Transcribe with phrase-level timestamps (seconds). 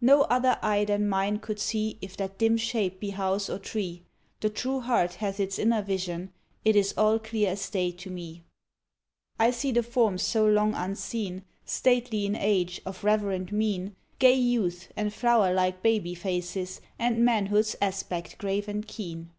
[0.00, 4.04] No other eye than mine could see If that dim shape be house or tree;
[4.38, 6.32] The true heart hath its inner vision,
[6.64, 8.44] It is all clear as day to me.
[9.38, 13.02] 74 ASTORIA BY TWILIGHT I see the forms so long unseen, Stately in age, of
[13.02, 18.86] reverend mien, Gay youth, and flower like baby faces, And manhood 's aspect grave and
[18.86, 19.32] keen.